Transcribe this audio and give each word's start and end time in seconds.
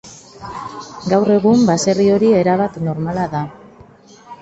Gaur 1.11 1.33
egun 1.35 1.63
baserri 1.69 2.09
hori 2.17 2.35
erabat 2.43 2.83
normala 2.91 3.31
da. 3.39 3.47